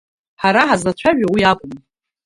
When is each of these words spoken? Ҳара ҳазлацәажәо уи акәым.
Ҳара 0.41 0.69
ҳазлацәажәо 0.69 1.27
уи 1.33 1.49
акәым. 1.51 1.73